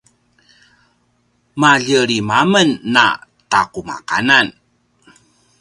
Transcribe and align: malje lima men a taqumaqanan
malje 1.59 1.99
lima 2.09 2.39
men 2.51 2.69
a 3.05 3.07
taqumaqanan 3.51 4.47